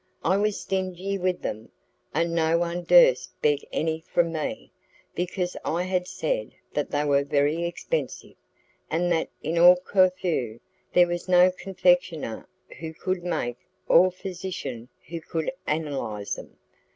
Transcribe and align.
I 0.23 0.35
was 0.35 0.59
stingy 0.59 1.19
with 1.19 1.43
them, 1.43 1.69
and 2.11 2.33
no 2.33 2.57
one 2.57 2.83
durst 2.85 3.39
beg 3.39 3.63
any 3.71 3.99
from 3.99 4.31
me, 4.31 4.71
because 5.13 5.55
I 5.63 5.83
had 5.83 6.07
said 6.07 6.55
that 6.73 6.89
they 6.89 7.05
were 7.05 7.23
very 7.23 7.65
expensive, 7.67 8.33
and 8.89 9.11
that 9.11 9.29
in 9.43 9.59
all 9.59 9.75
Corfu 9.75 10.59
there 10.91 11.05
was 11.05 11.29
no 11.29 11.51
confectioner 11.51 12.47
who 12.79 12.95
could 12.95 13.23
make 13.23 13.57
or 13.87 14.09
physician 14.11 14.89
who 15.07 15.21
could 15.21 15.51
analyse 15.67 16.33
them. 16.33 16.57